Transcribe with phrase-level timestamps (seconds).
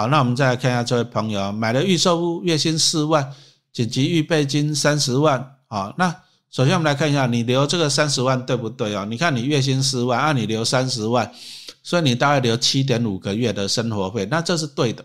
[0.00, 3.34] 好，那我们再来看一下这位朋友买了预售屋，月薪四万，
[3.70, 5.58] 紧急预备金三十万。
[5.68, 6.08] 好，那
[6.50, 9.04] 首先我们来看一下，你留这个三十万对不对啊？
[9.04, 11.30] 你看你月薪四万，按你留三十万，
[11.82, 15.04] 所以你大概留七点五个月的生活费，那这是对的。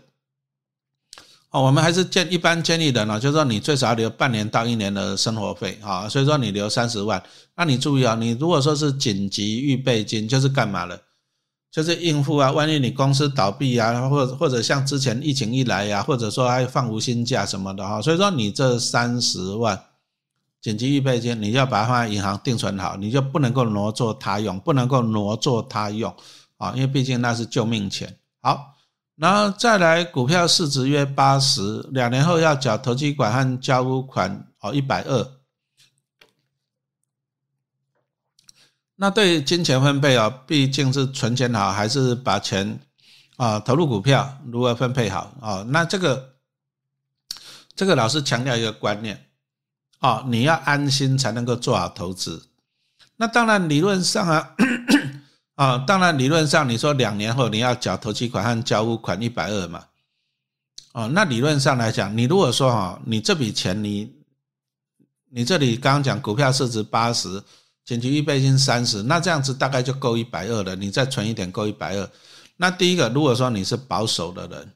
[1.50, 7.22] 哦，我们还是建一般建议的呢，就是说你最少要留半年到一年的生活费啊，所以说你留三十万，
[7.54, 10.98] 那你注意啊，你如果说是紧急预备金，就是干嘛了？
[11.70, 19.78] 就是应付啊，万一你公司倒闭啊，或或者像之前疫情一来呀，或者说还放无薪假什么的哈，所以说你这三十万
[20.62, 26.14] 紧急预备金，你要把它放在银行定存好，你就不能够挪作他用，不能够挪作他用
[26.56, 28.16] 啊，因为毕竟那是救命钱。
[28.40, 28.74] 好，
[29.16, 35.26] 然后再来股票市值约八十，两年后要缴投机款和交屋款哦一百二。
[38.98, 42.80] 那对金钱分配啊，毕竟是存钱好还是把钱
[43.36, 45.62] 啊投入股票，如何分配好啊？
[45.68, 46.32] 那这个
[47.74, 49.26] 这个老师强调一个观念
[49.98, 52.42] 啊，你要安心才能够做好投资。
[53.16, 54.54] 那当然理论上啊
[55.56, 59.84] 啊，当然理论上你说两年后你要缴投期款和交屋款一百二嘛，
[60.94, 64.10] 哦，那理论上来讲，你如果说哈，你这笔钱你
[65.28, 67.42] 你这里刚刚讲股票市值八十。
[67.86, 70.74] 紧急预备金三十，那这样子大概就够一百二了。
[70.74, 72.10] 你再存一点，够一百二。
[72.56, 74.72] 那第一个，如果说你是保守的人，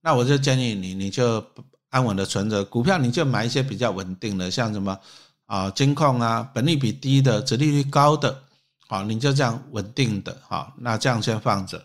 [0.00, 1.44] 那我就建议你，你就
[1.90, 4.98] 安稳的存着股票，你就买一些比较稳定的，像什么
[5.44, 8.42] 啊金控啊，本利比低的，折利率高的，
[8.88, 11.84] 好，你就这样稳定的，好，那这样先放着。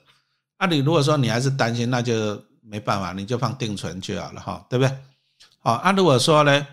[0.57, 4.97] 那你如果说你还是担心，那就没办法，你就放定存就好了，哈，对不对？
[5.59, 6.65] 好，那如果说呢，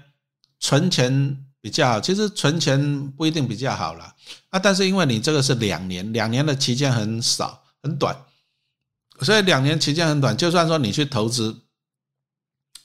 [0.60, 1.44] 存钱。
[1.68, 4.14] 比较好，其实存钱不一定比较好了
[4.48, 8.16] 啊，但是因为你这个是两年，两年的期间很少很短，
[9.20, 11.54] 所以两年期间很短，就算说你去投资，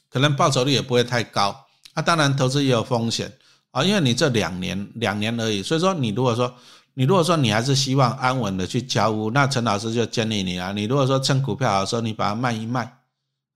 [0.10, 1.66] 可能报酬率也不会太高。
[1.94, 2.02] 啊。
[2.02, 3.32] 当然投资也有风险。
[3.72, 6.54] 啊，因为你这两年两年而已，所以说你如果说
[6.96, 13.00] 你如果说你还是希望安稳的去交屋，那陈老师就建议你啊，你如果说趁股票好的时候，你把它卖一卖。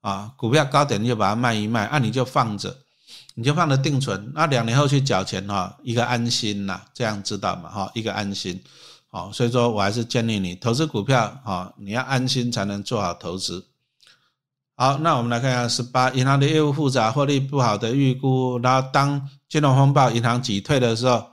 [0.02, 2.78] 啊，股票高点你就把它卖一卖，啊你就放着。
[3.40, 7.70] 你就放着定存，那两年后去缴钱哈，一个安心呐，这样知道吗？
[7.70, 8.60] 哈，一个安心，
[9.12, 13.64] 好，所以说我还是建议你投资股票哈，你要安心才能做好投资。
[14.76, 21.24] 好，那我们来看一下十八，银行的业务复杂，获利不好的预估，然后当金融风暴，银行挤退的时候，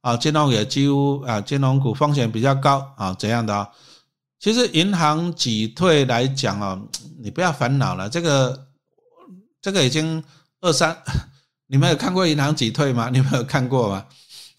[0.00, 3.70] 啊，金融也几乎啊，金融股风险比较高啊，怎样的啊？
[4.40, 6.82] 其实银行挤退来讲哦，
[7.20, 8.66] 你不要烦恼了，这个
[9.62, 10.20] 这个已经
[10.60, 11.00] 二三。
[11.74, 13.10] 你们有看过银行挤退吗？
[13.12, 14.06] 你们有看过吗？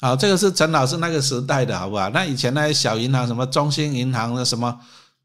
[0.02, 2.10] 好，这个是陈老师那个时代的，好不好？
[2.10, 4.78] 那以前那些小银行，什么中心银行的什么，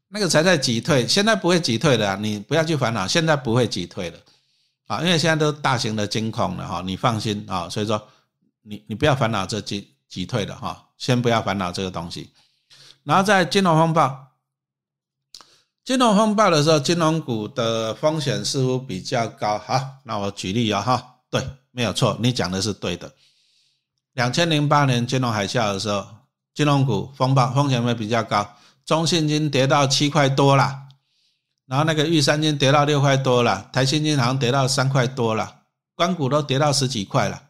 [0.07, 4.17] 那个才在挤退，现在不会挤退的，你不要去烦恼，现在不会挤退的，
[4.87, 8.01] 啊，因为现在都大型的金控了哈，你放心啊，所以说
[8.61, 12.31] 你你不要烦恼这挤挤退的哈，先不要烦恼这个东西。
[13.03, 14.27] 然后在金融风暴，
[15.83, 19.59] 金融风暴的时候，金融股的风险似乎比较高。
[19.59, 21.45] 好，那我举例啊哈，对。
[21.71, 23.11] 没有错，你讲的是对的。
[24.13, 26.05] 两千零八年金融海啸的时候，
[26.53, 28.55] 金融股风暴风险会比较高，
[28.85, 30.87] 中信金跌到七块多了，
[31.65, 35.61] 然后那个玉山金跌到六块多了，台新金好像跌到三块多了，
[35.95, 37.41] 关股都跌到十几块了。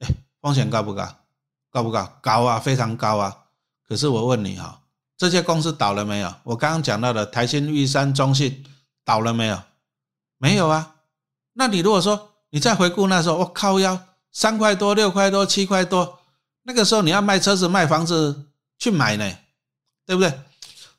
[0.00, 0.08] 哎，
[0.42, 1.08] 风险高不高？
[1.70, 2.18] 高不高？
[2.20, 3.34] 高啊，非常高啊。
[3.86, 4.82] 可是我问你哈，
[5.16, 6.34] 这些公司倒了没有？
[6.44, 8.62] 我刚刚讲到的台新、玉山、中信
[9.04, 9.58] 倒了没有？
[10.36, 10.96] 没有啊。
[11.54, 13.98] 那你如果说，你再回顾那时候，我靠，要
[14.32, 16.18] 三块多、六块多、七块多，
[16.62, 18.44] 那个时候你要卖车子、卖房子
[18.78, 19.30] 去买呢，
[20.06, 20.32] 对不对？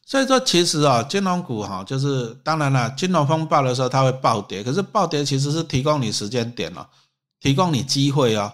[0.06, 6.88] 所以说，其实啊，金融股哈，就是当然了，金融风暴的时候它会暴跌，可是暴跌其实是提供你时间点了，
[7.40, 8.52] 提供你机会哦。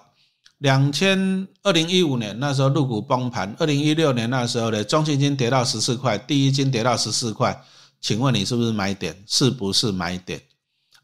[0.60, 7.62] 两千二零一五年那时候入股崩盘，二零一六年那时候呢，中信金跌到十四块，第一金跌到十四块，
[8.02, 9.24] 请问你是不是买点？
[9.26, 10.42] 是不是买点？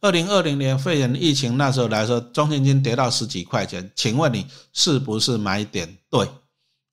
[0.02, 6.28] 二零二零年肺炎疫情那时候来说，中信金跌到十几块钱，请问你是不是买点对？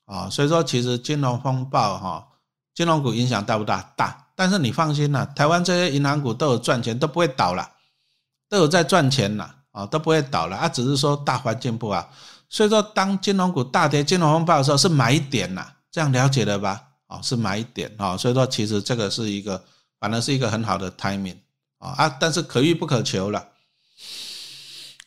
[0.05, 2.29] 啊，所以说其实金融风暴哈，
[2.75, 3.81] 金融股影响大不大？
[3.97, 4.27] 大。
[4.37, 7.69] 但是你放心啦，台湾这些银行股都有赚钱，都不会倒了，
[8.49, 12.13] 都有在赚钱了啊，都不会倒了啊，只是说大环境不好。
[12.49, 16.83] 所以说当金融股大跌、金融风暴的时候是买点呐，这样了解了吧？
[17.07, 19.65] 啊，是买点啊，所以说其实这个是一个，
[19.99, 21.39] 反而是一个很好的 timing。
[21.79, 22.17] 啊啊！
[22.21, 23.49] 但是可遇不可求了。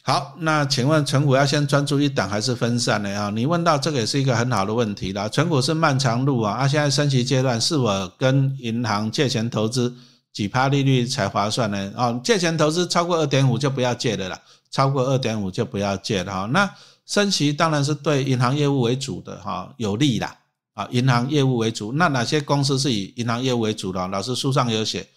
[0.04, 3.30] 好，那请问存股要先专注一档还是分散的啊？
[3.30, 5.30] 你问到这个也是一个很好的问题了。
[5.30, 9.94] 存股是漫长路啊，啊，现在升级阶段是我跟银行借钱投资
[10.34, 11.94] 几趴利率才划算呢？
[11.96, 14.42] 哦，借钱投资超过二点五就不要借的了，
[14.72, 16.50] 超过二点五就不要借了哈。
[16.52, 16.68] 那
[17.06, 20.36] 升息当然是对银行业务为主的哈，有利啦
[20.74, 21.94] 啊，银行业务为主。
[21.94, 24.08] 那哪些公司是以银行业务为主的？
[24.08, 25.08] 老师书上有写。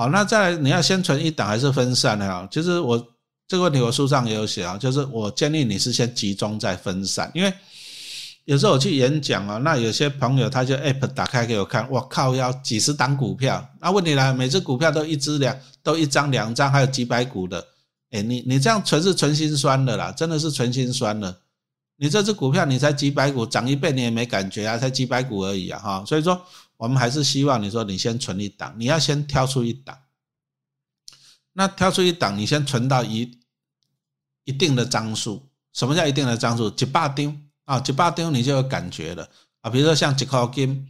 [0.00, 2.24] 好，那再来你要先存一档还是分散呢？
[2.24, 2.96] 啊，其实我
[3.46, 7.52] 这个问题我书上也有写啊，就是我建议你是先集中再分散，因为。
[8.46, 13.64] 有时候我去演讲啊，那有些朋友他就 app 打开给我看，我靠，要几十档股票。
[13.78, 17.64] 那问题来，每只股票都一只两，都一张两张，还有几百股的。
[18.10, 21.36] 哎，你你这样存是存心酸的啦，真的是存心酸的。
[21.98, 26.04] 你这只股票你才几百股，涨一倍你也没感觉啊，才几百股而已啊，哈。
[26.06, 26.40] 所以说，
[26.80, 29.98] 我们还是希望你说你先存一档，你要先挑出一档。
[31.52, 33.38] 那挑出一档，你先存到一
[34.44, 35.50] 一定的张数。
[35.74, 36.70] 什么叫一定的张数？
[36.70, 37.38] 几百张。
[37.66, 39.28] 啊，一百张你就有感觉了
[39.60, 40.88] 啊，比如说像几块金，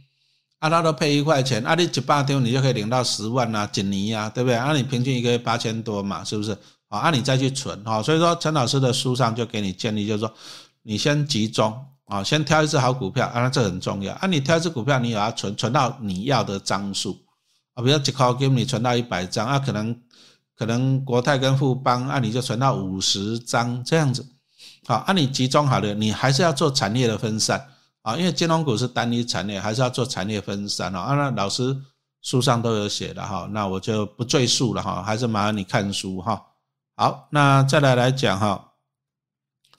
[0.59, 4.55] 啊，它都配一块钱，啊，你一百张你就可以领到十万啊，锦尼啊，对不对？
[4.55, 6.57] 啊，你平均一个月八千多嘛，是不是？
[6.87, 10.33] 啊，啊，你再去存啊，所以说陈老师的书上就给你建议，就是说
[10.83, 17.17] 你先集中啊，先挑一只好股票啊，这很重要啊，你挑一只股票，你也要存存到你要的张数
[17.73, 19.97] 啊，比如几块给你存到一百张啊，可能
[20.57, 24.27] 可能国泰跟富邦啊，你就存到五十张这样子。
[24.85, 27.65] 好，那你集中好了，你还是要做产业的分散
[28.01, 30.99] 啊，因为金融股是单一产业，还是要做产业分散哦。
[30.99, 31.73] 啊，那老师
[32.21, 36.41] 书上都有写的哈，那我就不赘述了哈，还是麻烦你看书哈。
[36.97, 38.73] 好，那再来来讲哈，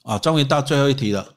[0.05, 1.35] 啊，终于到最后一题了。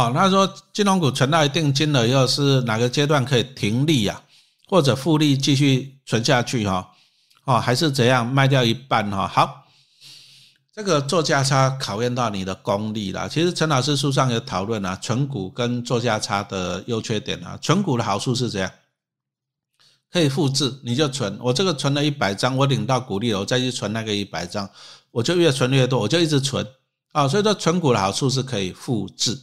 [0.00, 4.18] 好，他说金融股存到一定金额以后，是哪个阶段可以停利呀，
[4.66, 6.90] 或者复利继续存下去哈？
[7.44, 9.28] 哦，还是怎样卖掉一半哈？
[9.28, 9.66] 好，
[10.74, 13.28] 这个做价差考验到你的功力了。
[13.28, 17.58] 其实陈老师书上有讨论啊，存股跟做价差的优缺点啊。
[17.60, 18.70] 存股的好处是怎样？
[20.10, 21.38] 可以复制，你就存。
[21.42, 24.66] 我这个存了一百张，我领到股利了，我再去存那个一百张，
[25.10, 26.66] 我就越存越多，我就一直存
[27.12, 27.28] 啊。
[27.28, 29.38] 所以说存股的好处是可以复制。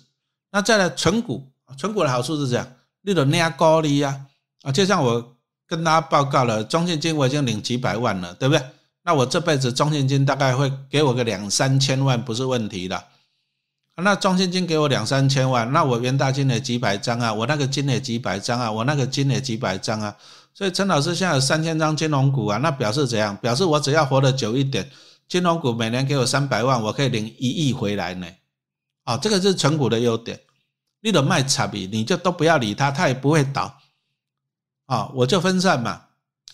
[0.51, 1.47] 那再来存股，
[1.77, 2.67] 存股的好处是这样，
[3.01, 4.21] 你的拿高利啊
[4.63, 5.33] 啊，就像我。
[5.69, 8.65] 跟大家报告了，中信金我已经领几百万了，对不对？
[9.03, 13.03] 那我这辈子中信金大概会给我个两三千万，不是问题的。
[13.97, 20.15] 那中信金给我两三千万，那我元大金也几百张啊，我那个金也几百张啊，我那个金也几百张啊。
[20.53, 23.35] 所以陈老师现在有三千张金融股啊，那表示怎样？
[23.35, 24.89] 表示我只要活得久一点，
[25.27, 28.25] 金融股每年给我三百万，我可以领一亿回来呢。
[29.07, 30.38] 啊，这个是存股的优点。
[31.00, 33.74] 你的卖差比，你就都不要理它，它也不会倒。
[34.88, 36.01] 啊，我就分散嘛，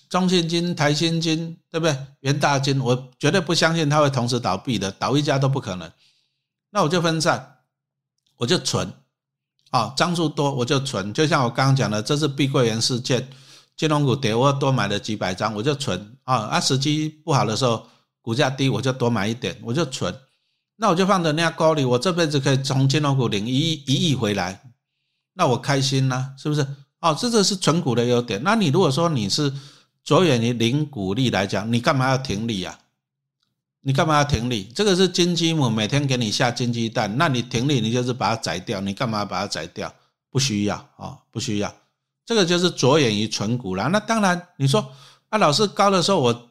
[0.08, 1.98] 中信金、台新金，对不对？
[2.20, 5.92] 元大金，我绝对不相信它会同时倒闭的，倒一家都不可能。
[6.70, 7.58] 那我就分散，
[8.38, 8.88] 我就存，
[9.72, 11.12] 啊，张数多我就存。
[11.12, 13.28] 就像我刚刚讲的，这是碧桂园事件，
[13.76, 16.16] 金融股跌，我多买了几百张，我就存。
[16.24, 17.88] 啊，啊，时机不好的时候，
[18.22, 20.16] 股价低，我就多买一点，我就存。
[20.76, 24.62] 那我就放在那高里，我这辈子可以从金融股领一亿一亿回来，
[25.34, 26.66] 那我开心呐，是不是？
[27.00, 28.42] 哦，这个是纯股的优点。
[28.44, 29.54] 那你如果说你是
[30.04, 32.80] 着眼于零股利来讲，你干嘛要停利啊？
[33.82, 34.72] 你干嘛要停利？
[34.74, 38.80] 这个是金鸡母每天给你下金鸡蛋，那你停利，你就是把它宰掉。
[38.80, 39.94] 你干嘛把它宰掉？
[40.30, 41.74] 不需要啊，不需要。
[42.26, 43.90] 这个就是着眼于纯股了。
[43.90, 44.90] 那当然，你说
[45.28, 46.50] 啊，老师高的时候我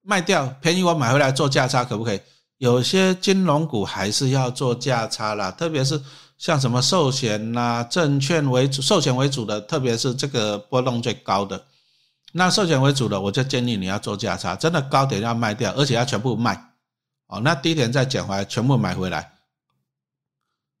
[0.00, 2.20] 卖掉，便宜我买回来做价差可不可以？
[2.60, 6.00] 有些金融股还是要做价差啦，特别是。
[6.40, 11.66] 像什么寿险呐、证券为主、寿险为主的，特别是这个波动最高的，
[12.32, 16.72] 那寿险为主的，我就建议你要做价差，真的高点要卖掉，而且要全部卖，
[17.26, 19.32] 哦，那低点再捡回来，全部买回来，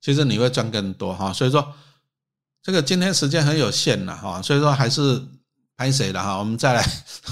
[0.00, 1.30] 其实你会赚更多哈。
[1.30, 1.74] 所以说，
[2.62, 5.22] 这个今天时间很有限了哈，所以说还是
[5.76, 6.82] 拍谁了哈，我们再来，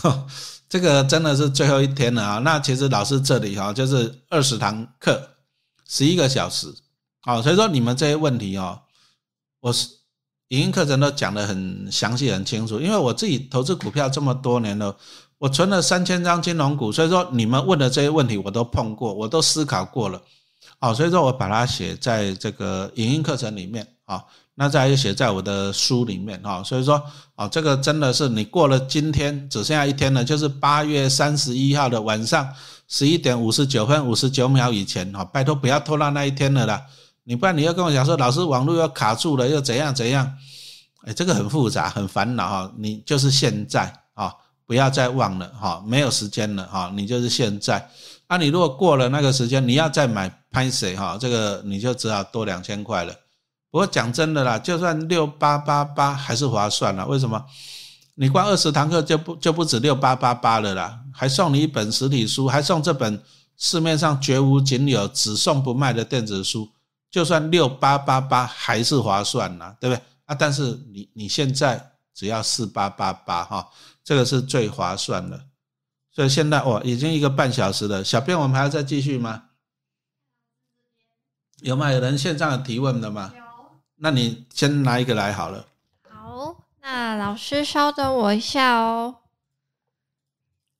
[0.68, 2.38] 这个真的是最后一天了啊。
[2.40, 5.30] 那其实老师这里哈，就是二十堂课，
[5.88, 6.74] 十一个小时。
[7.22, 8.80] 啊，所以说你们这些问题哦，
[9.60, 9.88] 我是
[10.48, 12.80] 影音课程都讲得很详细、很清楚。
[12.80, 14.96] 因为我自己投资股票这么多年了，
[15.36, 20.22] 我存了三千张金融股，所以说你们问的这些问题我都碰过，我都思考过了。
[20.78, 24.24] 好，所以说我把它写在这个影音课程里面啊，
[24.54, 26.62] 那再写在我的书里面啊。
[26.62, 27.00] 所以说
[27.34, 32.48] 啊，这个真的是你过了今天只剩下一天了，就是八月三十一号的晚上
[32.88, 36.82] 十一点五十九分五十九秒以前啊，拜托不要拖到那一天了啦。
[37.24, 40.32] 你不然你要跟我讲说，老师网络又卡住了，又怎样怎样？
[41.02, 42.72] 哎，这个很复杂，很烦恼哈。
[42.78, 44.32] 你就是现在啊，
[44.64, 46.90] 不要再忘了哈，没有时间了哈。
[46.96, 47.86] 你就是现在。
[48.28, 51.16] 啊，你如果过了那个时间，你要再买拍谁哈？
[51.20, 53.14] 这个你就只好多两千块了
[53.70, 57.04] 不过讲真的啦，就算六八八八还是划算啦。
[57.04, 57.44] 为什么？
[58.14, 63.22] 你光二十堂课就不就不止六八八八了啦，还送你一本实体书，还送这本
[63.56, 66.68] 市面上绝无仅有、只送不卖的电子书，
[67.10, 70.02] 就算六八八八还是划算啦，对不对？
[70.24, 73.68] 啊，但是你你现在只要四八八八哈，
[74.02, 75.44] 这个是最划算的。
[76.10, 79.44] 所以现在哦，已经一个半小时了，小编我们还要再继续吗？
[81.60, 81.92] 有吗？
[81.92, 83.32] 有人线上有提问的吗？
[83.98, 84.00] 有。
[84.00, 85.66] 那你先拿一个来好了。
[86.08, 89.16] 好那老师稍等我一下哦，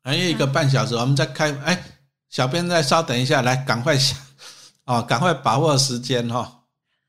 [0.02, 1.52] 还有一个半小时，我们再开。
[1.64, 1.82] 哎，
[2.30, 4.16] 小编再稍等一下，来，赶快想
[4.86, 6.54] 哦，赶快把握时间哈。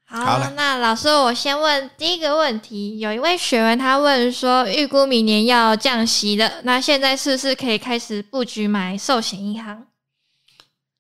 [0.06, 2.98] 好，那老师，我先问第一个问题。
[2.98, 9.86] 有一位学员他问说，预估明年要降息了，那现在是不是可以开始布局买寿险银行？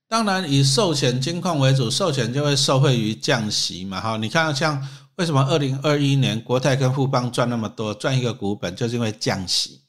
[0.10, 4.01] 当然，以寿险金控为主，寿险就会受惠于降息嘛。
[4.01, 4.86] 哈，你看像。
[5.20, 9.82] 为什么二零二一年国泰跟富邦赚那么多，赚一个股本，就是因为降息。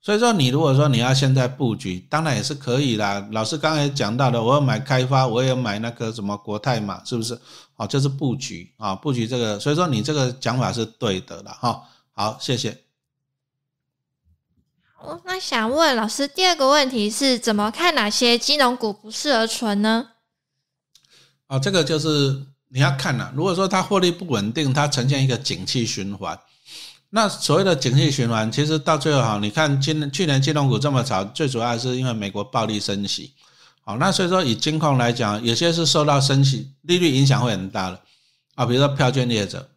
[0.00, 3.24] 所以说，你如果说你要现在布局，当然也是可以啦。
[3.30, 7.38] 老师刚才讲到的，我要买开发，我也买那个什么国泰嘛，是不是？
[7.76, 9.56] 哦，就是布局啊，布局这个。
[9.60, 11.80] 所以说，你这个讲法是对的了哈。
[12.10, 12.76] 好，谢谢。
[15.04, 20.10] 好，那想问老师第二个问题是怎么看哪些金融股不适合存呢？
[21.48, 22.46] 啊，这个就是。
[22.74, 26.40] 你要看呐，如果说它获利不稳定，它呈现一个景气循环，
[27.10, 33.34] 那所谓的景气循环，其实到最后哈，你看今去年金融股这么炒，最主要是因为美国暴力升息，
[33.82, 38.00] 好，那所以说以金控来讲，有些是受到升息利率影响会很大的
[38.54, 39.68] 啊，比如说票券业者，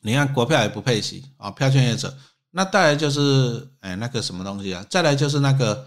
[0.00, 2.16] 你看国票也不配息啊，票券业者，
[2.50, 5.86] 那再来就是哎那个什么东西啊，再来就是那个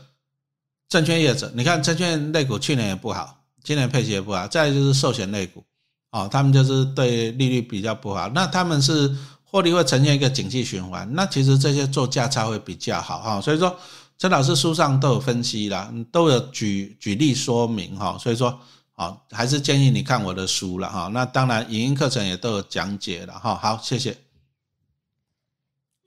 [0.90, 5.64] 证券业者，你看证券类股去年也不好，今年配息也不好，再来就是寿险类股。
[6.12, 9.10] 哦，他们就是对利率比较不好，那他们是
[9.46, 13.40] 获利会呈现一个景气循环，那其实这些做价差会比较好哈。
[13.40, 13.74] 所以说，
[14.18, 18.18] 陈老师书上都有分析啦，都有举举例说明哈。
[18.20, 18.60] 所以说，
[18.92, 21.10] 好，还是建议你看我的书了哈。
[21.14, 23.56] 那当然，影音课程也都有讲解了哈。
[23.56, 24.18] 好，谢谢。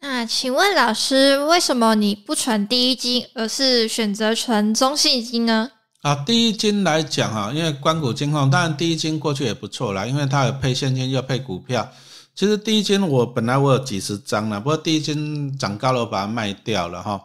[0.06, 5.70] 那请问老师，为什么你不存第一金，而是选择存中信金呢？
[6.02, 11.90] 啊，第一金来讲哈，因为关谷金控，当然第一金过去也不错啦，因为它有配现金又配股票。
[12.34, 17.18] 其实第一金我本来我有几十张了，不过第一金涨高了，我把它卖掉了哈。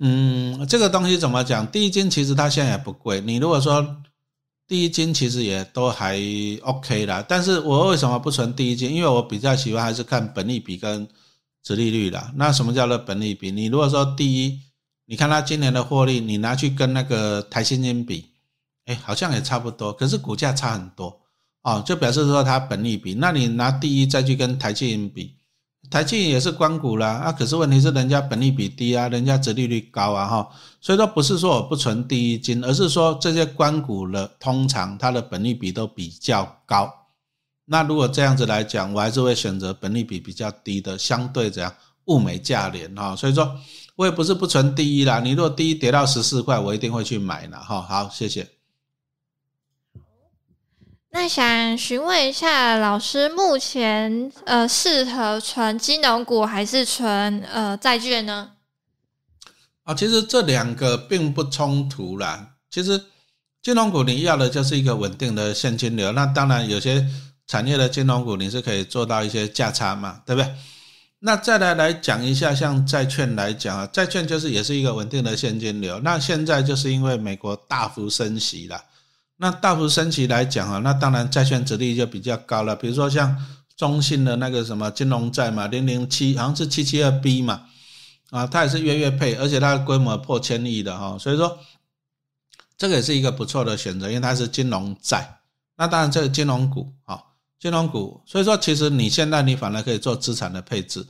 [0.00, 1.64] 嗯，这个东西怎么讲？
[1.68, 3.86] 第一金其实它现在也不贵，你如果说
[4.66, 6.20] 第一金其实也都还
[6.62, 7.24] OK 啦。
[7.28, 8.92] 但是我为什么不存第一金？
[8.92, 11.06] 因为我比较喜欢还是看本利比跟
[11.66, 12.30] 殖利率啦。
[12.36, 13.50] 那什么叫做本利比？
[13.50, 14.60] 你如果说第一。
[15.08, 18.26] 你看它今年的获利，你拿去跟那个台新金比，
[18.86, 21.16] 哎，好像也差不多，可是股价差很多
[21.62, 23.14] 哦，就表示说它本利比。
[23.14, 25.36] 那你拿第一再去跟台积银比，
[25.88, 30.48] 台积银也是关股啦，啊，可是问题是人家本利比低啊，人家折利率高啊，哈，
[30.80, 36.92] 所以说不是说我不存第一金，而是说这些关股的通常它的本利比都比较高。
[37.66, 41.74] 那如果这样子来讲，我还是会选择本利比比较低的，相对这样
[42.06, 43.56] 物美价廉哈，所以说。
[43.96, 47.80] 我也不是不存第一啦，你如果第一跌到十四块，我一定会去买的哈。
[47.80, 48.46] 好，谢谢。
[51.12, 58.50] 那想询问一下老师，目前呃适合存金融股还是存呃债券呢？
[59.84, 62.56] 啊，其实这两个并不冲突啦。
[62.68, 63.02] 其实
[63.62, 67.08] 金融股你要的就是一个稳定的现金流，那当然有些
[67.46, 70.54] 产业的金融股你是可以做到一些价差嘛，对不对？
[71.20, 75.98] 那再来来讲一下，像债券来讲啊，债券就是也是一个稳定的现金流。
[76.00, 78.84] 那现在就是因为美国大幅升息了，
[79.38, 82.76] 那大幅升息来讲啊，那当然债券值率就比较高了。
[82.76, 83.34] 比如说像
[83.76, 87.64] 中信的那个什么金融债嘛，零零七好像是七七二 B 嘛，
[88.30, 91.58] 啊，它也是月月配，而且它的规模破千亿的哈，所以说
[92.76, 95.38] 这个也是一个不错的选择，因为它是金融债。
[95.76, 97.22] 那当然这个金融股啊。
[97.58, 101.06] 金融股，所以说其实你现在你反而可以做资产的配置。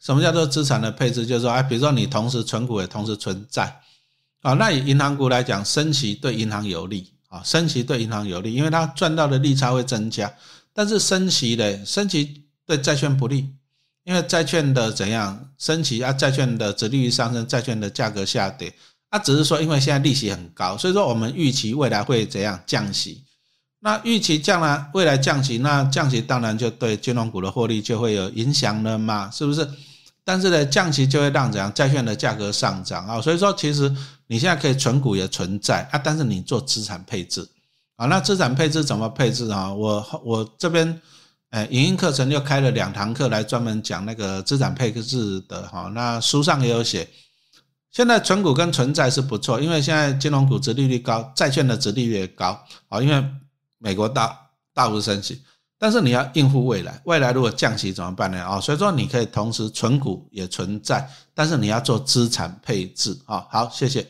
[0.00, 1.26] 什么叫做资产的配置？
[1.26, 3.80] 就是说，哎，比如说你同时存股也同时存债，
[4.42, 10.32] 啊，那以银行股来讲，升息对银行有利，啊，升息对银行有利，因为它赚到的利差会增加。
[10.72, 13.52] 但是升息的升息对债券不利，
[14.04, 18.72] 因为债券的怎样升息啊，债券的值利率上升，债券的价格下跌，
[19.08, 23.24] 啊，只是说因为现在利息很高，所以说我们预期未来会怎样降息。
[23.80, 29.68] 那预期降了，未来降息，那降息当然就对金融股的获利就会有影响了嘛，是不是？
[30.24, 33.90] 但是呢，降息就会让怎样债券的价格上涨啊，所以说其实
[34.26, 37.48] 你现在可以存股也存在啊，但是你做资产配置
[37.96, 39.72] 啊，那资产配置怎么配置啊？
[39.72, 41.00] 我我这边
[41.50, 45.90] 哎，影音课程又开了两堂课来专门讲那个资产配置的哈。
[45.94, 47.08] 那书上也有写，
[47.90, 53.00] 现在存股跟存债是不错，因为现在金融股殖利率高，债券的殖利率也高啊。
[53.00, 53.24] 因为
[53.78, 55.42] 美国大大幅升息，
[55.78, 58.44] 但是你要应付未来，未来如果降息怎么办呢？
[58.44, 63.46] 啊，所以说你可以同时存股也存在，但是你要做资产配置啊。
[63.50, 64.06] 好，谢谢。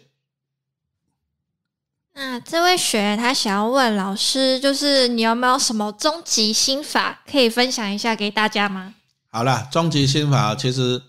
[2.15, 8.95] 那这位学员他想要问老师，就是你有没有什么终极心法可以分享一下给大家吗？
[9.31, 11.01] 好了，终极心法其实，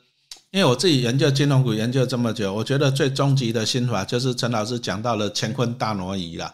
[0.51, 6.54] 因为我自己研究金融股研究这么久，我觉得最终极的心法就是陈老师讲到了乾坤大挪移了。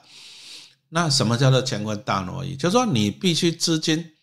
[0.96, 2.56] 那什么叫做乾坤大挪移？
[2.56, 4.14] 就是说你必须资金，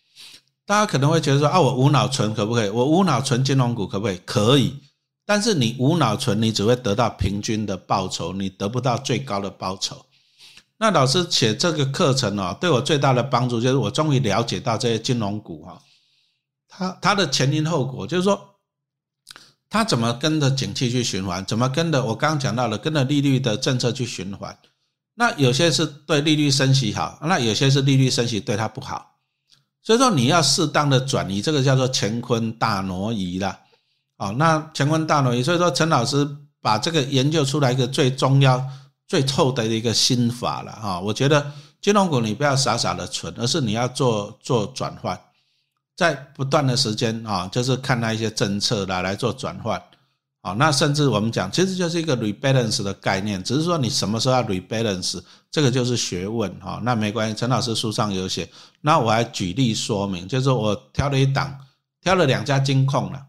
[0.65, 2.69] 大家可能会觉得说啊，我无脑存可不可以？
[2.69, 4.17] 我无脑存金融股可不可以？
[4.25, 4.79] 可以，
[5.23, 10.03] 但是你无脑存，你只会得到平均的报酬，你得不到最高的报酬。
[10.79, 15.79] 那老师写这个课程哦，对我最大的帮助就是我终于了解到这些金融股哈，
[16.67, 18.55] 它它的前因后果，就是说
[19.69, 24.57] 它怎么跟着景气去循环，怎么跟着我刚刚讲到了跟着利率的政策去循环。
[25.15, 29.15] 那有些是对利率升息好，那有些是利率升息对它不好。
[29.81, 33.59] 所以说你要适当的转移，这个叫做乾坤大挪移啦。
[34.17, 36.27] 哦，那乾坤大挪移，所以说陈老师
[36.61, 38.63] 把这个研究出来一个最重要。
[39.05, 41.51] 最透的一个心法了哈，我觉得
[41.81, 45.19] 金融股你不要傻傻的存，而是你要做做转换，
[45.95, 49.79] 在不断的时间啊，就是看那一些政策来来做转换，
[50.43, 56.81] 啊，那甚至我们讲其实就是一个 rebalance 的概念，只是说你什么时候要 rebalance，这个就是学问哈。
[56.83, 58.49] 那没关系，陈老师书上有写，
[58.81, 61.57] 那我还举例说明，就是我挑了一档，
[62.01, 63.25] 挑了两家金控了。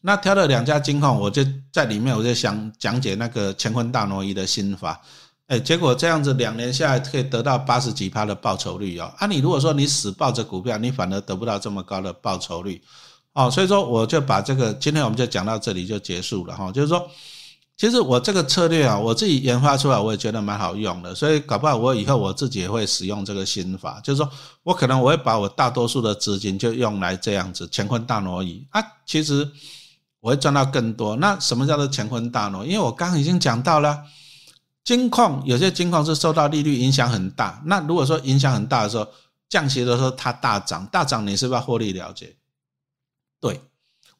[0.00, 4.98] 那挑了两家金控，我就在里面，我就想讲解那个乾坤大挪移的心法。
[5.48, 9.12] 哎，结果这样子两年下来可以得到八十几趴的报酬率哦。
[9.18, 12.82] 啊，你如果说你死抱着股票，你反而得不到这么高的报酬率
[13.34, 13.50] 哦。
[13.50, 16.72] 所以说我就把这个今天我们就讲到这里就结束了哈。
[16.72, 17.06] 就是说，
[17.76, 21.14] 其实我这个策略啊，我自己研发出来，我也觉得蛮好用的。
[21.14, 24.00] 所以搞不好我以后我自己也会使用这个心法。
[24.02, 24.30] 就是说
[24.62, 28.82] 我可能我会把我大多数的资金就用来这样子乾坤大挪移啊。
[29.04, 29.50] 其实。
[30.24, 31.16] 我会赚到更多。
[31.16, 32.64] 那什么叫做乾坤大挪？
[32.64, 34.04] 因为我刚刚已经讲到了，
[34.82, 37.62] 金矿有些金矿是受到利率影响很大。
[37.66, 39.06] 那如果说影响很大的时候，
[39.50, 42.34] 降息的时候它大涨，大涨你是不是要获利了结？
[43.44, 43.60] 对，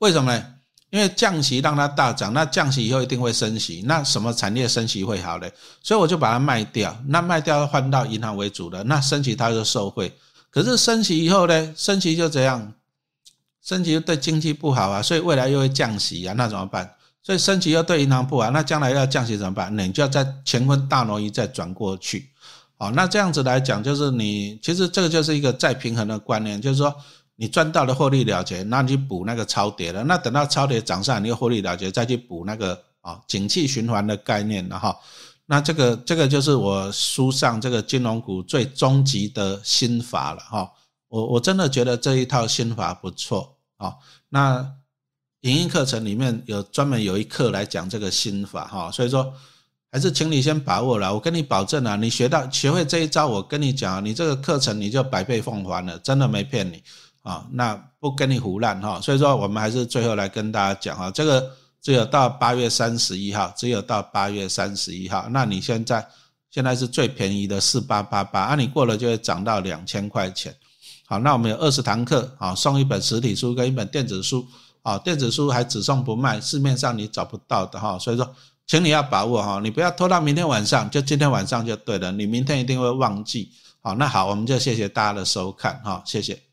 [0.00, 0.44] 为什么呢？
[0.90, 5.50] 因为降息让它大涨，那降息以后一定会升息，那什么产业升息会好嘞？
[5.82, 6.94] 所以我就把它卖掉。
[7.06, 10.12] 那卖掉换到银行为主的，那升息它就受惠。
[10.50, 11.72] 可是升息以后呢？
[11.74, 12.74] 升息就怎样？
[13.62, 16.94] 升级又对经济不好啊，所以未来又会降息啊，那怎么办？
[17.22, 19.74] 所以升级又对银行不好，那将来要降息怎么办？
[19.74, 22.28] 那你就要在乾坤大挪移再转过去，
[22.76, 26.94] 好，那这样子来讲，就是你其实这个就是一个再平衡的观念，就是说
[27.36, 34.96] 你赚到了获利了结，那你去补那个超跌了，那等到超跌涨上，你又获利了结，再去补那个啊景气循环的概念了哈。
[35.46, 40.70] 那这个这个就是我书上这个金融股最终极的心法了哈。
[41.08, 43.56] 我我真的觉得这一套心法不错。
[43.76, 44.66] 好，那
[45.40, 49.34] 影音课程里面有专门有一课来讲这个心法哈，所以说
[49.92, 51.12] 还是请你先把握了。
[51.12, 56.82] 我跟你保证啊，你学到学会这一招，我跟你讲，你这个课程你就百倍奉还了，真的没骗你
[57.24, 57.44] 啊。
[57.50, 61.50] 那不跟你胡乱哈，所以说我们还是最后来跟大家讲哈，这个
[61.82, 65.26] 只有到八月三十一号，只有到八月三十一号。
[65.30, 66.06] 那你现在
[66.52, 70.54] 现在是最便宜的四八八八，啊，你过了就会涨到两千块钱。
[71.06, 74.46] 好，那我们有二十堂课，啊，送一本实体书跟一本电子书，
[74.82, 78.34] 啊，电子书还只送不卖，市面上你找不到的哈，所以说，
[78.66, 83.50] 请你要把握哈，你不要拖到明天晚上，就今天晚上就对了，你明天一定会忘记。
[83.82, 86.43] 好，那好，我们就谢谢大家的收看，哈，谢谢。